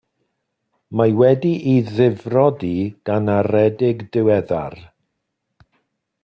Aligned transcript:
Mae 1.01 1.11
wedi'i 1.19 1.73
ddifrodi 1.89 2.71
gan 3.11 3.29
aredig 3.35 4.03
diweddar. 4.17 4.81